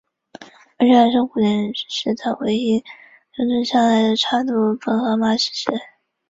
[0.79, 2.83] 而且还是古典时代唯一
[3.37, 5.71] 留存下来的插图本荷马史诗。